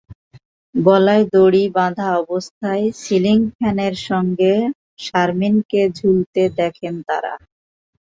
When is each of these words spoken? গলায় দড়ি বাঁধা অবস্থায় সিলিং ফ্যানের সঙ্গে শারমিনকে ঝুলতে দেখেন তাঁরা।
গলায় 0.75 1.25
দড়ি 1.33 1.63
বাঁধা 1.75 2.07
অবস্থায় 2.21 2.85
সিলিং 3.01 3.37
ফ্যানের 3.51 3.95
সঙ্গে 4.07 4.53
শারমিনকে 5.05 5.81
ঝুলতে 5.97 6.43
দেখেন 6.59 6.95
তাঁরা। 7.07 7.33